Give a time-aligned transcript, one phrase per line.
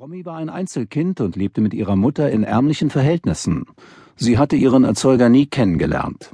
[0.00, 3.66] Romy war ein Einzelkind und lebte mit ihrer Mutter in ärmlichen Verhältnissen.
[4.16, 6.30] Sie hatte ihren Erzeuger nie kennengelernt.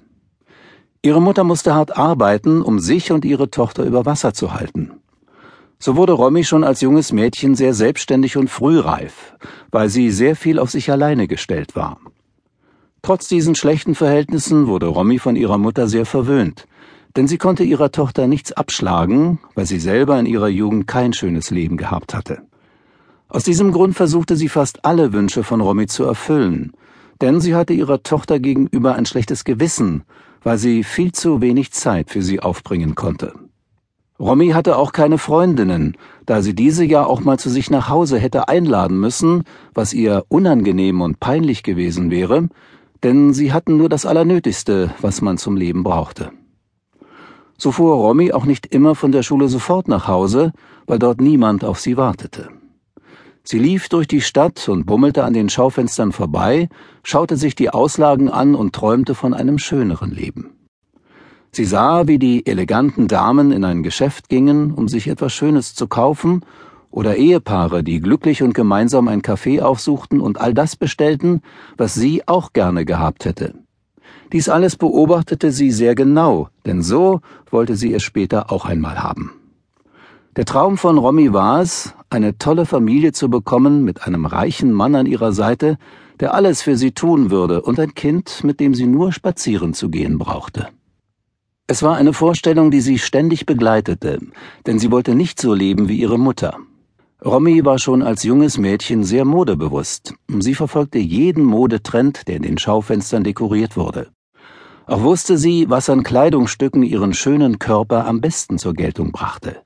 [1.02, 4.92] Ihre Mutter musste hart arbeiten, um sich und ihre Tochter über Wasser zu halten.
[5.80, 9.34] So wurde Romy schon als junges Mädchen sehr selbstständig und frühreif,
[9.72, 11.98] weil sie sehr viel auf sich alleine gestellt war.
[13.02, 16.68] Trotz diesen schlechten Verhältnissen wurde Romy von ihrer Mutter sehr verwöhnt,
[17.16, 21.50] denn sie konnte ihrer Tochter nichts abschlagen, weil sie selber in ihrer Jugend kein schönes
[21.50, 22.42] Leben gehabt hatte.
[23.28, 26.72] Aus diesem Grund versuchte sie fast alle Wünsche von Romy zu erfüllen,
[27.20, 30.04] denn sie hatte ihrer Tochter gegenüber ein schlechtes Gewissen,
[30.42, 33.34] weil sie viel zu wenig Zeit für sie aufbringen konnte.
[34.18, 38.18] Romy hatte auch keine Freundinnen, da sie diese ja auch mal zu sich nach Hause
[38.18, 39.42] hätte einladen müssen,
[39.74, 42.48] was ihr unangenehm und peinlich gewesen wäre,
[43.02, 46.30] denn sie hatten nur das Allernötigste, was man zum Leben brauchte.
[47.58, 50.52] So fuhr Romy auch nicht immer von der Schule sofort nach Hause,
[50.86, 52.48] weil dort niemand auf sie wartete.
[53.48, 56.68] Sie lief durch die Stadt und bummelte an den Schaufenstern vorbei,
[57.04, 60.50] schaute sich die Auslagen an und träumte von einem schöneren Leben.
[61.52, 65.86] Sie sah, wie die eleganten Damen in ein Geschäft gingen, um sich etwas Schönes zu
[65.86, 66.44] kaufen,
[66.90, 71.40] oder Ehepaare, die glücklich und gemeinsam ein Café aufsuchten und all das bestellten,
[71.76, 73.54] was sie auch gerne gehabt hätte.
[74.32, 79.34] Dies alles beobachtete sie sehr genau, denn so wollte sie es später auch einmal haben.
[80.36, 84.94] Der Traum von Romy war es, eine tolle Familie zu bekommen mit einem reichen Mann
[84.94, 85.78] an ihrer Seite,
[86.20, 89.88] der alles für sie tun würde, und ein Kind, mit dem sie nur spazieren zu
[89.88, 90.68] gehen brauchte.
[91.66, 94.20] Es war eine Vorstellung, die sie ständig begleitete,
[94.66, 96.56] denn sie wollte nicht so leben wie ihre Mutter.
[97.24, 100.14] Romy war schon als junges Mädchen sehr modebewusst.
[100.38, 104.08] Sie verfolgte jeden Modetrend, der in den Schaufenstern dekoriert wurde.
[104.86, 109.56] Auch wusste sie, was an Kleidungsstücken ihren schönen Körper am besten zur Geltung brachte.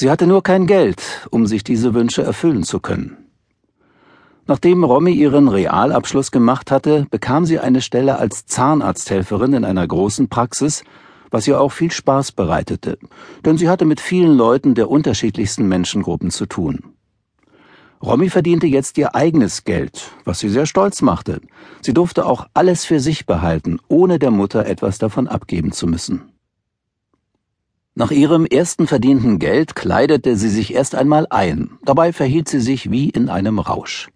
[0.00, 3.18] Sie hatte nur kein Geld, um sich diese Wünsche erfüllen zu können.
[4.46, 10.30] Nachdem Romy ihren Realabschluss gemacht hatte, bekam sie eine Stelle als Zahnarzthelferin in einer großen
[10.30, 10.84] Praxis,
[11.30, 12.96] was ihr auch viel Spaß bereitete,
[13.44, 16.94] denn sie hatte mit vielen Leuten der unterschiedlichsten Menschengruppen zu tun.
[18.02, 21.42] Romy verdiente jetzt ihr eigenes Geld, was sie sehr stolz machte.
[21.82, 26.22] Sie durfte auch alles für sich behalten, ohne der Mutter etwas davon abgeben zu müssen.
[28.00, 32.90] Nach ihrem ersten verdienten Geld kleidete sie sich erst einmal ein, dabei verhielt sie sich
[32.90, 34.08] wie in einem Rausch.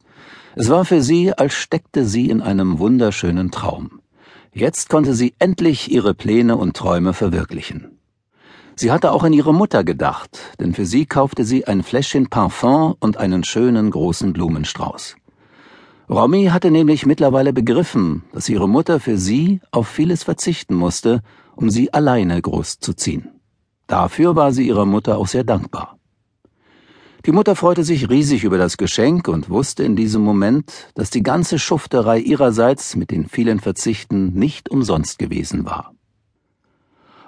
[0.57, 4.01] Es war für sie, als steckte sie in einem wunderschönen Traum.
[4.55, 7.99] Jetzt konnte sie endlich ihre Pläne und Träume verwirklichen.
[8.75, 10.31] Sie hatte auch an ihre Mutter gedacht,
[10.61, 15.17] denn für sie kaufte sie ein Fläschchen Parfum und einen schönen großen Blumenstrauß.
[16.09, 21.21] Romy hatte nämlich mittlerweile begriffen, dass ihre Mutter für sie auf vieles verzichten musste,
[21.55, 23.34] um sie alleine großzuziehen.
[23.87, 25.99] Dafür war sie ihrer Mutter auch sehr dankbar.
[27.27, 31.23] Die Mutter freute sich riesig über das Geschenk und wusste in diesem Moment, dass die
[31.23, 35.95] ganze Schufterei ihrerseits mit den vielen Verzichten nicht umsonst gewesen war.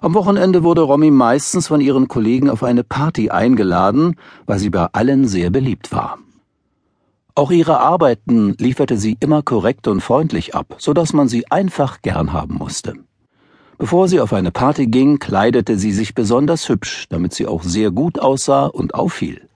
[0.02, 4.86] Am Wochenende wurde Romy meistens von ihren Kollegen auf eine Party eingeladen, weil sie bei
[4.92, 6.18] allen sehr beliebt war.
[7.34, 12.02] Auch ihre Arbeiten lieferte sie immer korrekt und freundlich ab, so dass man sie einfach
[12.02, 12.94] gern haben musste.
[13.78, 17.90] Bevor sie auf eine Party ging, kleidete sie sich besonders hübsch, damit sie auch sehr
[17.90, 19.48] gut aussah und auffiel.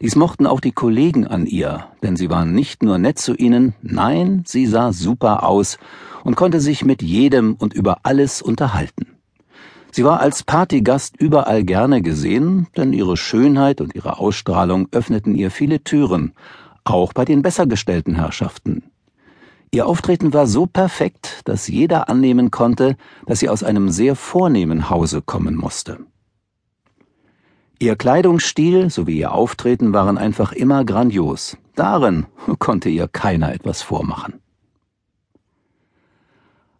[0.00, 3.74] Dies mochten auch die Kollegen an ihr, denn sie waren nicht nur nett zu ihnen,
[3.82, 5.78] nein, sie sah super aus
[6.22, 9.16] und konnte sich mit jedem und über alles unterhalten.
[9.90, 15.50] Sie war als Partygast überall gerne gesehen, denn ihre Schönheit und ihre Ausstrahlung öffneten ihr
[15.50, 16.34] viele Türen,
[16.84, 18.84] auch bei den besser gestellten Herrschaften.
[19.76, 24.88] Ihr Auftreten war so perfekt, dass jeder annehmen konnte, dass sie aus einem sehr vornehmen
[24.88, 25.98] Hause kommen musste.
[27.78, 31.58] Ihr Kleidungsstil sowie ihr Auftreten waren einfach immer grandios.
[31.74, 32.24] Darin
[32.58, 34.40] konnte ihr keiner etwas vormachen.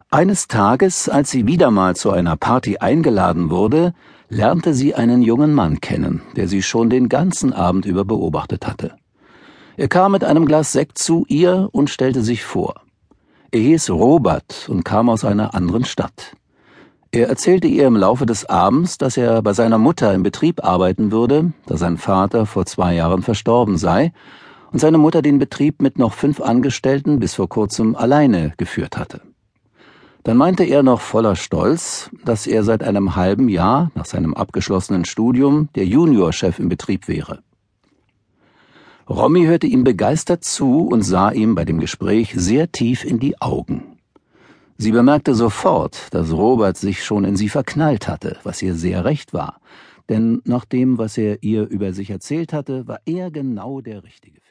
[0.09, 3.93] Eines Tages, als sie wieder mal zu einer Party eingeladen wurde,
[4.27, 8.95] lernte sie einen jungen Mann kennen, der sie schon den ganzen Abend über beobachtet hatte.
[9.75, 12.86] Er kam mit einem Glas Sekt zu ihr und stellte sich vor.
[13.57, 16.35] Er hieß Robert und kam aus einer anderen Stadt.
[17.09, 21.11] Er erzählte ihr im Laufe des Abends, dass er bei seiner Mutter im Betrieb arbeiten
[21.11, 24.13] würde, da sein Vater vor zwei Jahren verstorben sei
[24.71, 29.21] und seine Mutter den Betrieb mit noch fünf Angestellten bis vor kurzem alleine geführt hatte.
[30.23, 35.03] Dann meinte er noch voller Stolz, dass er seit einem halben Jahr nach seinem abgeschlossenen
[35.03, 37.39] Studium der Juniorchef im Betrieb wäre.
[39.09, 43.39] Romy hörte ihm begeistert zu und sah ihm bei dem Gespräch sehr tief in die
[43.41, 43.97] Augen.
[44.77, 49.33] Sie bemerkte sofort, dass Robert sich schon in sie verknallt hatte, was ihr sehr recht
[49.33, 49.61] war,
[50.09, 54.41] denn nach dem, was er ihr über sich erzählt hatte, war er genau der Richtige.